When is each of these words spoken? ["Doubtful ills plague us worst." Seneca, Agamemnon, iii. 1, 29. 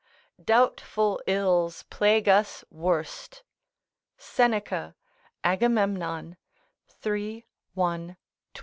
["Doubtful 0.43 1.21
ills 1.27 1.83
plague 1.91 2.27
us 2.27 2.65
worst." 2.71 3.43
Seneca, 4.17 4.95
Agamemnon, 5.43 6.37
iii. 7.05 7.45
1, 7.75 8.17
29. 8.55 8.55